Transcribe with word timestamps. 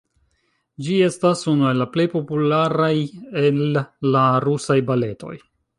Ĝi 0.85 0.95
estas 1.07 1.43
unu 1.51 1.69
el 1.73 1.85
plej 1.97 2.07
popularaj 2.15 2.91
el 3.47 3.65
la 4.17 4.27
Rusaj 4.49 4.83
Baletoj. 4.91 5.37